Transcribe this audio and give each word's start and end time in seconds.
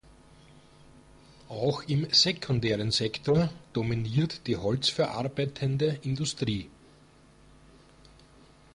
Auch 1.47 1.83
im 1.83 2.07
sekundären 2.11 2.89
Sektor 2.89 3.51
dominiert 3.71 4.47
die 4.47 4.57
holzverarbeitende 4.57 5.99
Industrie. 6.01 6.71